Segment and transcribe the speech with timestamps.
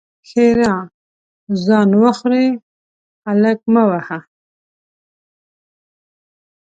[0.29, 0.75] ښېرا:
[1.63, 2.45] ځان وخورې؛
[3.25, 4.19] هلک مه وهه!